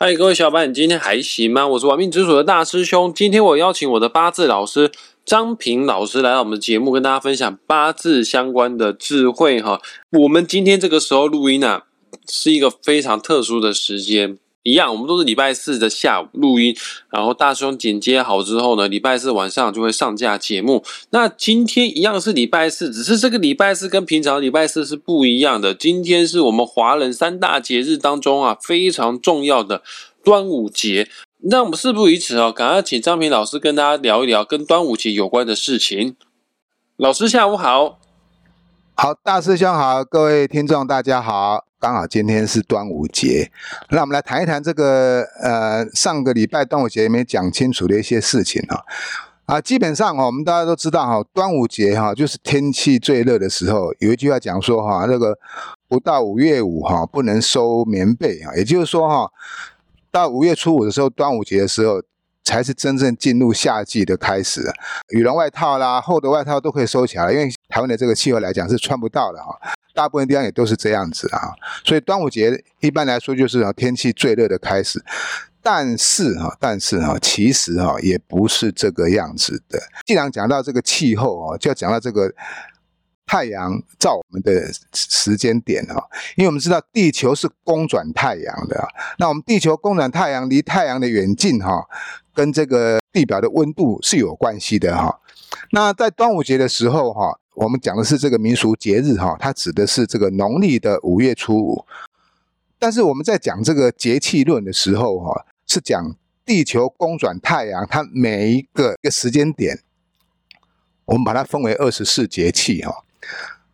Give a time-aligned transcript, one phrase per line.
[0.00, 1.66] 嗨，各位小伙伴，你今天还行吗？
[1.66, 3.12] 我是玩命之主的大师兄。
[3.12, 4.92] 今天我邀请我的八字老师
[5.24, 9.82] 张平老师来到我们的节目，跟大家分享八字相关的智慧哈。
[10.12, 11.86] 我们今天这个时候录音啊，
[12.28, 14.38] 是一个非常特殊的时间。
[14.68, 16.76] 一样，我们都是礼拜四的下午录音，
[17.10, 20.84] 然后大兄剪接好之后呢，礼拜四晚上就会上架节目。
[21.10, 25.74] 那今天一样是礼拜四，只是这个礼拜四跟平常礼拜四是不一样的。
[25.74, 29.82] 今天是我们华人三大节日当中啊非常重要的
[30.22, 31.08] 端午节。
[31.50, 36.16] 那我们事不宜迟哦，赶快请张平老师跟大家聊一聊跟端午节有关的事情。
[36.96, 38.00] 老师下午好，
[38.96, 41.67] 好，大师兄好，各位听众大家好。
[41.80, 43.52] 刚好今天是端午节，
[43.90, 48.82] 那我们来谈一谈这个呃上个礼拜端午节没讲清楚的一些事情啊
[49.46, 55.38] 啊，基本上哈，我们大家都知道哈，端午节哈就是天气最热的时候，有一句话讲说哈，那个
[55.86, 59.30] 不到五月五哈不能收棉被啊，也就是说哈，
[60.10, 62.02] 到五月初五的时候，端午节的时候
[62.42, 64.68] 才是真正进入夏季的开始，
[65.10, 67.48] 羽绒外套啦、厚的外套都可以收起来，因为
[67.78, 69.56] 台湾的这个气候来讲是穿不到的哈。
[69.94, 75.00] 大部分地方也都是这样子啊，所以端午节一般来说就是天气最热的开始，
[75.62, 79.80] 但是哈，但是哈，其实哈也不是这个样子的。
[80.04, 82.32] 既然讲到这个气候哦，就要讲到这个
[83.26, 86.04] 太阳照我们的时间点哈，
[86.36, 91.88] 因为我们知道地球是公转太阳的，那我们地球公转太阳离太阳的远近哈，
[92.34, 95.20] 跟这个地表的温度是有关系的哈。
[95.70, 97.38] 那在端午节的时候哈。
[97.58, 101.84] 我们讲的是这个民俗节日哈，它指的是这个农历的五月初五。
[102.78, 106.14] 但是我们在讲这个节气论的时候哈，是讲
[106.46, 109.80] 地球公转太阳，它每一个一个时间点，
[111.06, 113.04] 我们把它分为二十四节气哈。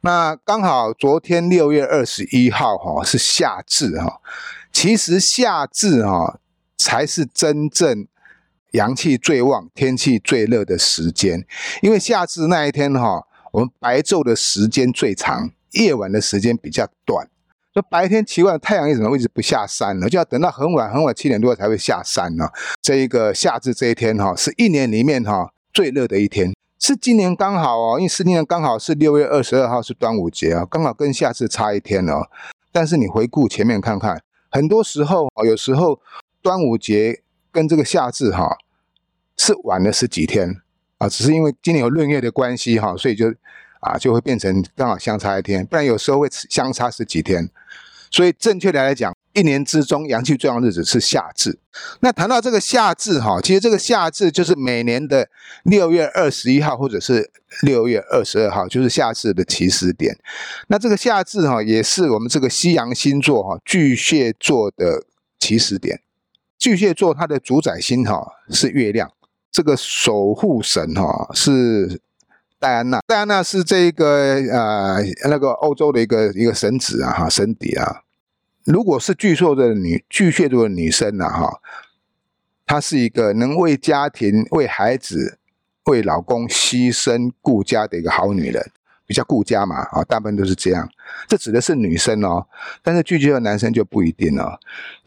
[0.01, 4.23] 那刚好昨天六月二十一号哈是夏至哈，
[4.73, 6.41] 其实夏至哈
[6.79, 8.07] 才是真正
[8.71, 11.47] 阳气最旺、天气最热的时间，
[11.83, 13.27] 因为夏至那一天哈。
[13.55, 17.31] 我们白昼的时间最长，夜晚的时间比较短。
[17.73, 20.09] 说白天奇怪，太阳为什么一直不下山呢？
[20.09, 22.48] 就要等到很晚很晚七点多才会下山呢？
[22.83, 32.27] 这一个夏至这一天哈，是一年里面哈最热的一天，是今年刚好哦，因为是今年刚好是六月二十二号是端午节啊，刚好跟夏至差一天哦。
[32.73, 34.20] 但是你回顾前面看看，
[34.51, 36.01] 很多时候有时候
[36.43, 37.23] 端午节
[37.53, 38.57] 跟这个夏至哈
[39.37, 40.57] 是晚了十几天。
[40.99, 43.33] 啊，只是因为今年有闰月的关系哈，所以就
[43.81, 47.51] 啊就会变成刚好相差一天，不然有时候会相差十几天。
[48.11, 51.59] 所以正确的来讲，一年之中阳气最旺日子是夏至。
[51.99, 55.29] 那谈到这个夏至哈，其实这个夏至就是每年的
[55.65, 57.33] 六月二十一号或者是
[57.63, 60.17] 六月二十二号，就是夏至的起始点。
[60.69, 65.03] 那这个夏至哈，也是我们这个西洋星座哈巨蟹座的
[65.41, 66.01] 起始点。
[66.57, 69.11] 巨蟹座它的主宰星哈是月亮。
[69.55, 72.01] 这个守护神哈是
[72.59, 74.97] 戴安娜，戴安娜是这个呃
[75.29, 78.03] 那个欧洲的一个一个神子啊哈神邸啊。
[78.64, 81.61] 如果是巨蟹的女巨蟹座的女生呢哈，
[82.67, 85.39] 她是一个能为家庭、为孩子、
[85.85, 88.73] 为老公牺牲顾家的一个好女人。
[89.07, 90.89] 比较顾家嘛，啊，大部分都是这样。
[91.29, 92.47] 这指的是女生哦，
[92.83, 94.59] 但是巨蟹座男生就不一定了。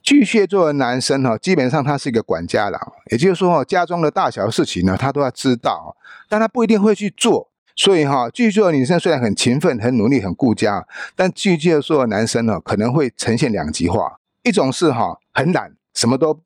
[0.02, 5.98] 巨蟹座的男生哈，基本上他是一个管家郎，也就是说哈，家中的大小事情呢，他都要知道，
[6.30, 7.50] 但他不一定会去做。
[7.76, 14.20] 所以哈，巨蟹座女生虽然很勤奋、很努力、很顾家，但巨蟹座的男生呢，可能会呈现两极化。
[14.44, 16.40] 一种是哈，很懒，什么都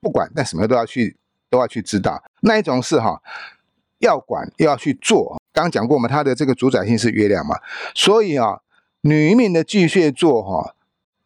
[0.00, 1.16] 不管，但什么都要去
[1.50, 3.20] 都要去知道；那一种是哈，
[3.98, 5.39] 要管又要去做。
[5.52, 7.56] 刚刚讲过嘛，它的这个主宰性是月亮嘛，
[7.94, 8.60] 所以啊，
[9.02, 10.74] 女命的巨蟹座哈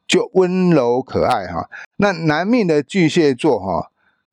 [0.06, 3.90] 就温柔可爱哈，那男命的巨蟹座哈，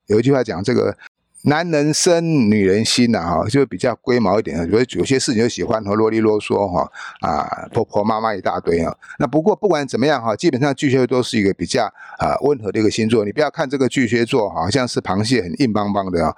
[0.07, 0.97] 有一句话讲这个
[1.43, 6.91] 男人生女人心呐哈，就比较龟毛一点，有有些事情就喜欢和啰里啰嗦哈
[7.21, 8.95] 啊婆婆妈妈一大堆啊。
[9.17, 11.85] 那不过不管怎么样哈，基本上巨蟹座都是一个比较
[12.19, 16.35] 啊温和的一个星座，你不要看这个巨蟹座好像是螃蟹很硬邦邦的啊。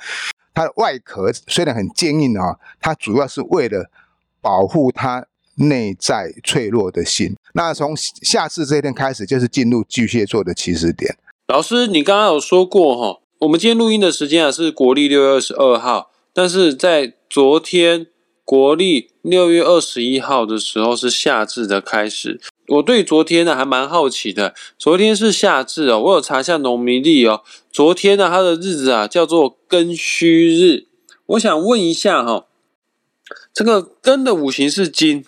[0.54, 3.90] 它的外壳虽然很坚硬啊，它主要是为了
[4.42, 7.36] 保护它内在脆弱的心。
[7.54, 11.16] 那从夏至这一天开始，就是进入巨蟹座的起始点。
[11.48, 18.08] 老师，你刚刚有说过哈，我们今天录音的时间啊是国历六月二十二号，但是在昨天
[18.44, 22.42] 国历六月二十一号的时候是夏至的开始。
[22.68, 30.88] 我对昨天呢还蛮好奇的，昨天是夏至哦，我有查一下农民历哦，昨天呢它的日子啊叫做庚戌日。
[31.26, 32.46] 我想问一下哈，
[33.54, 35.26] 这个庚的五行是金，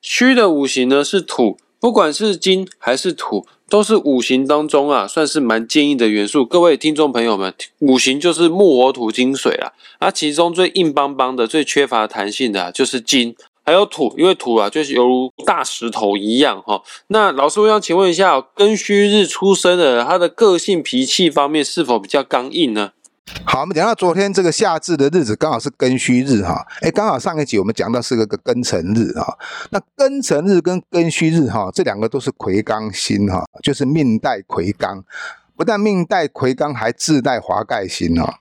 [0.00, 6.44] 戌的五行呢是土，不管是金还是土，都是五行当中啊，算是蛮坚硬的元素。
[6.44, 9.72] 各位听众朋友们，五行就是木火土金水啦。
[10.00, 13.34] 那其中最硬邦邦的、最缺乏弹性的，就是金，
[13.66, 14.14] 还有土。
[14.16, 16.80] 因为土啊，就是犹如大石头一样哈。
[17.08, 22.92] 那老师，我想请问一下，庚戌日出生的，他的个性脾气方面是否比较刚硬呢？
[23.44, 26.64] 好，我们讲到昨天这个夏至的日子，刚好是庚戌日哈。
[26.80, 29.36] 哎，刚好上一集我们讲到是个个庚辰日哈。
[29.70, 35.02] 那庚辰日跟庚戌日哈，这两个都是魁罡星哈，就是命带魁罡，
[35.56, 38.38] 不但命带魁罡，还自带华盖星哈。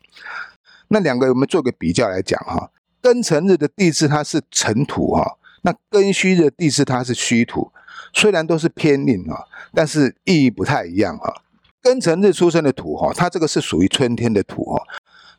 [0.90, 2.70] 那两个我们做个比较来讲哈，
[3.06, 7.72] 庚辰日的地支它是辰土哈，那庚戌日地支它是戌土，
[8.12, 9.44] 虽然都是偏令啊，
[9.76, 11.44] 但是意义不太一样哈。
[11.84, 14.82] 庚辰日出生的土哈，它这个是属于春天的土哈。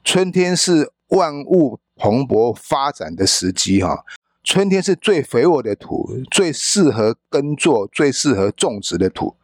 [0.05, 4.05] 春天是万物蓬勃发展的时机哈。
[4.45, 9.35] 春天是最肥沃的土，最适合耕作、最适合种植的土。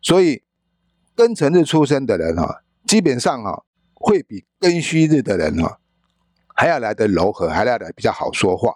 [0.00, 0.44] 所以
[1.16, 5.80] 庚辰日出生的人哈，基本上哈会比庚戌日的人哈
[6.56, 8.72] 还要来得柔和，还要来比较好说话。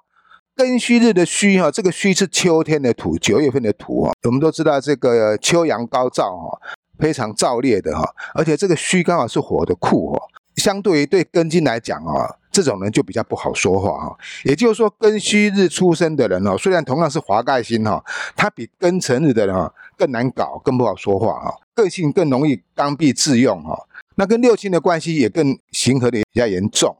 [0.56, 4.12] 庚戌日的戌哈，这个戌是秋天的土，九月份的土啊。
[4.24, 6.60] 我们都知道这个秋阳高照哈。
[6.98, 10.20] 非常燥烈的哈，而且这个戌刚好是火的库哦，
[10.56, 14.14] 相对于对庚金来讲啊，这种人就比较不好说话哈。
[14.44, 18.04] 也就是说，庚戌日出生的人哦，虽然同样是华盖星哈，
[18.36, 23.74] 他比庚辰日的人哈更难搞，更不好说话哈，个性更容易刚愎自用哈。
[24.16, 26.94] 那跟六亲的关系也更形合的比较严重。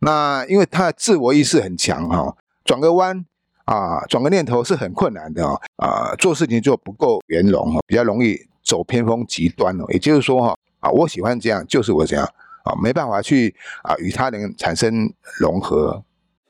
[0.00, 3.24] 那因为他的自我意识很强哈，转个弯
[3.64, 5.46] 啊，转个念头是很困难的
[5.76, 8.38] 啊，做事情就不够圆融哈，比较容易。
[8.68, 12.26] 走偏锋极端了，也就是说哈啊，我喜欢这样，就是我这样
[12.64, 13.54] 啊，没办法去
[13.84, 16.02] 啊与他人产生融合。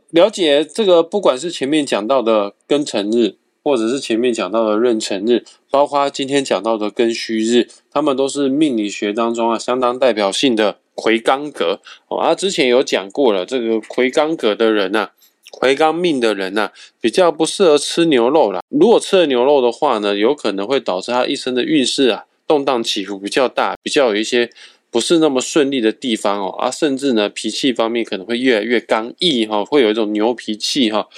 [0.09, 3.37] 了解这个，不管是前面讲到的庚辰日，
[3.67, 12.17] 或者是前面讲到的壬辰日，包括今天讲到的庚戌日，他们都是命理学当中啊相当代表性的魁罡格哦。
[12.17, 15.11] 啊，之前有讲过了，这个魁罡格的人呐。
[15.51, 16.71] 魁罡命的人呢，
[17.01, 18.61] 比较不适合吃牛肉啦。
[18.69, 24.49] 如果吃了牛肉的话呢，有可能会导致他一生的运势啊动荡起伏比较大，比较有一些
[24.93, 26.51] 不是那么顺利的地方哦。
[26.59, 31.09] 啊，甚至呢脾气方面可能会越来越刚毅哈，会有一种牛脾气哈。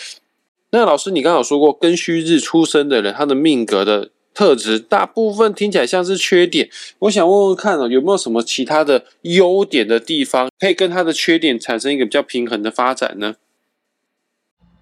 [0.71, 6.69] 那老师，你刚刚说过庚戌日出生的人，他的命格的特质大部分听起来像是缺点。
[6.99, 13.37] 我想问问看哦，有没有什么其他的优点的地方，可以跟他的缺点产生一个比较平衡的发展呢？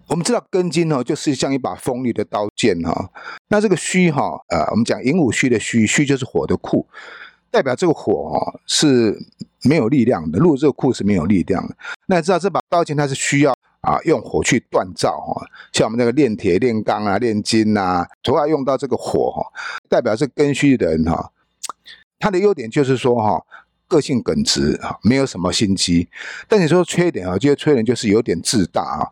[0.08, 3.10] 我们知道庚金哦，就是像一把锋利的刀剑哈。
[3.48, 6.84] 那这个戌哈，呃，我们讲寅午戌的戌，戌就是火的库，
[7.50, 9.16] 代表这个火哈是
[9.62, 11.76] 没有力量的，入这个库是没有力量的。
[12.06, 13.55] 那知道这把刀剑它是需要
[13.86, 19.46] 啊用火去锻造哈，像我们那个炼铁、炼钢啊、炼金啊，都要用到这个火哈。
[19.88, 21.30] 代表是庚戌的人哈，
[22.18, 23.40] 他的优点就是说哈，
[23.86, 26.08] 个性耿直啊，没有什么心机。
[26.48, 29.06] 但你说缺点啊，就是缺点就是有点自大啊。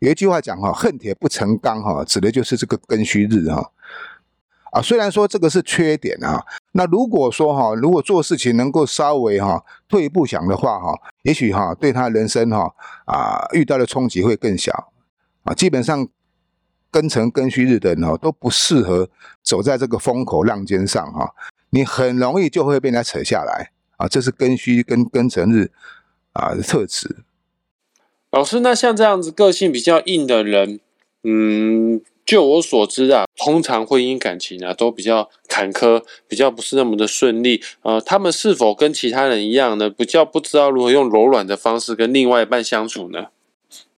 [0.00, 3.72] 有一句话讲哈，恨铁不成钢哈，指的就是这个庚戌日哈。
[4.72, 12.74] 啊，虽然说这个是缺点啊，那如果说哈，如果做事情能够稍微哈退一步想的话哈，也许哈对他人生哈
[13.06, 14.92] 啊遇到的冲击会更小
[15.44, 15.54] 啊。
[15.54, 16.06] 基本上
[16.92, 19.08] 庚辰庚戌日的人哈都不适合
[19.42, 21.34] 走在这个风口浪尖上哈，
[21.70, 24.06] 你很容易就会被人家扯下来啊。
[24.06, 25.70] 这是庚戌跟庚辰日
[26.32, 27.24] 啊的特质。
[28.30, 30.80] 老师，那像这样子个性比较硬的人，
[31.24, 37.62] 嗯，就我所知啊，通常婚姻感情啊都比较坎坷，比较不是那么的顺利。
[37.80, 39.88] 呃，他们是否跟其他人一样呢？
[39.88, 43.28] 比较不知道如何用柔软的方式跟另外一半相处呢？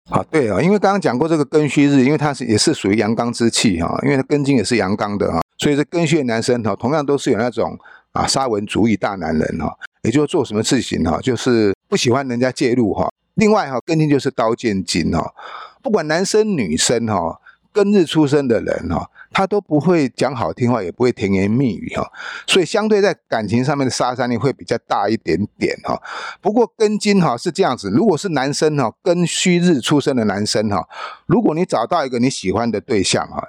[0.08, 7.76] 啊，对啊，因为刚刚讲过这个庚戌日，因为它是也是属于阳刚之气哈，因为它庚金也是阳刚的哈，所以这庚戌的男生哈，同样都是有那种
[8.12, 13.12] 啊沙文主义大男人哈，也就是做什么事情哈，就是不喜欢人家介入哈。
[13.34, 15.34] 另外哈，庚金就是刀剑金哈，
[15.82, 17.40] 不管男生女生哈，
[17.72, 22.10] 庚日出生的人哈，他都不会讲好听话，也不会甜言蜜语哈，
[22.46, 26.00] 所以相对在感情上面的杀伤力会比较大一点点哈。
[26.40, 30.88] 不过庚金哈是这样子，如果是男生哈，庚戌日出生的男生哈，
[31.26, 33.48] 如果你找到一个你喜欢的对象哈，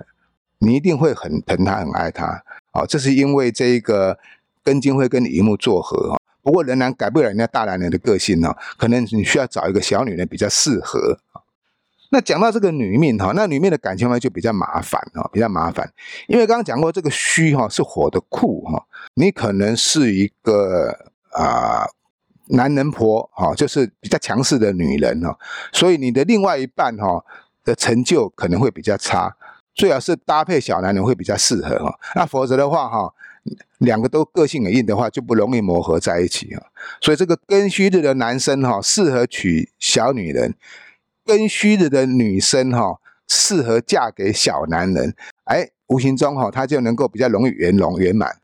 [0.60, 4.20] 你一定会很疼他，很爱他啊，这是因为这一个
[4.63, 6.18] 庚金会跟乙木做合哈。
[6.44, 11.18] 不过仍然改不了人家大男人的个性哦，可能你需要找一个小女人比较适合
[12.12, 15.91] 那讲到这个女命哈，那女命的感情呢就比较麻烦哦，比较麻烦。
[16.27, 20.96] 因为刚刚讲过这个虚哈是火的库哈，你可能是一个
[21.32, 21.86] 啊
[22.50, 25.38] 男人婆哈，就是比较强势的女人哈，
[25.72, 27.25] 所以你的另外一半哈
[27.63, 29.36] 的成就可能会比较差，
[29.74, 32.00] 最好是搭配小男人会比较适合哈。
[32.15, 33.13] 那否则的话哈。
[33.80, 36.62] 两个都个性很硬的话，就不容易磨合在一起啊。
[37.01, 40.51] 所以这个庚戌日的男生哈，适合娶小女人；
[41.25, 45.16] 根须日的女生哈，适合嫁给小男人。
[45.46, 48.38] 哎，无形中哈，他就能够比较容易圆融圆满。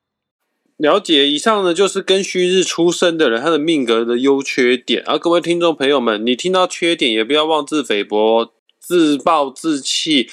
[0.78, 5.04] 了解，以上呢就是庚戌日出生的人他的命格的优缺点。
[5.08, 10.30] 而各位听众朋友们，你听到缺点也不要妄自菲薄、自暴自弃。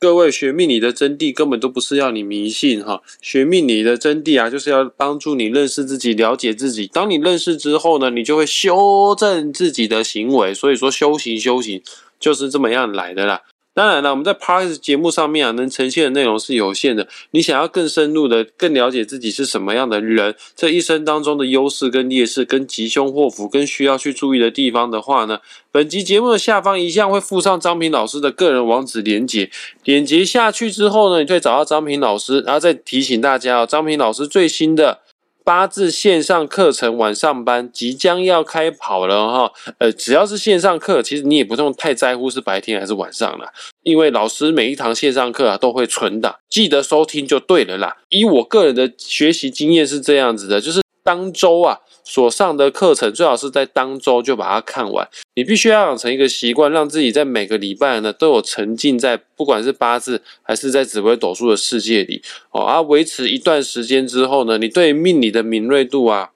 [0.00, 6.86] 各位学命理的真谛根本都不是要你迷信哈，学命理的真谛啊，就是要帮助你认识自己、了解自己。
[6.86, 10.54] 当你认识之后呢，你就会修正自己的行为。
[10.54, 11.82] 所以说，修行修行
[12.20, 13.42] 就是这么样来的啦。
[13.78, 17.06] 当然了，我们在 p a r k 节目上面啊，能呈现的内容是有限的。
[17.30, 25.38] 你想要更深入的、更了解自己是什么样的人，这一生当中的优势跟劣势、跟吉凶祸福、跟需要去注意的地方的话呢，
[25.70, 29.48] 本集节目的下方一向会附上张平老师的个人网址连接。
[29.84, 34.98] 点击下去之后呢，你会找到张平老师，然后再提醒大家哦，张平老师最新的。
[35.48, 43.50] 八字线上课程晚上班即将要开跑了哈，呃，只要是线上课，其实你也不用太在乎是白天还是晚上了，
[43.82, 47.96] 因为老师每一堂线上课啊都会存档，记得收听就对了啦。
[48.10, 51.78] 以我个人的学习经验是这样子的，就是当周啊。
[52.04, 55.06] 所上的课程最好是在当周就把它看完。
[55.34, 62.62] 你必须要养成一个习惯，让自己在每个礼拜呢都有沉浸在不管是八字还是在紫微斗数的世界里哦。
[62.62, 66.30] 而维持一段时间之后呢，你对命理的敏锐度啊、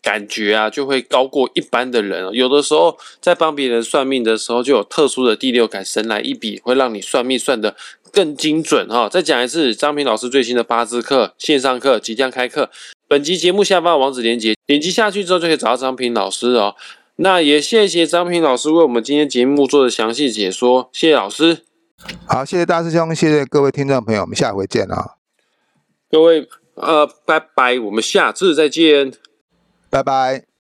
[0.00, 2.32] 感觉啊就会高过一般的人。
[2.32, 7.74] 有的时候在帮别人算命的时候，就有特殊的第六感，神来一笔会让你算命算得
[8.12, 9.08] 更精准哈。
[9.08, 12.70] 再讲一次，张平老师最新的八字课线上课即将开课。
[13.08, 16.74] 本集节目下方的网址连接，点击下去之后就可以找到张平老师哦。
[17.16, 21.62] 那也谢谢张平老师为我们今天节目做的详细解说，谢谢老师。
[22.26, 25.14] 好，谢谢大师兄，谢谢各位听众朋友，我们下回见啊！
[26.10, 29.12] 各位，呃，拜拜，我们下次再见，
[29.88, 30.55] 拜拜。